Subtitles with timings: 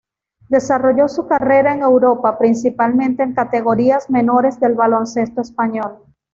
[0.49, 5.99] Desarrolló su carrera en Europa, principalmente en categorías menores del baloncesto español.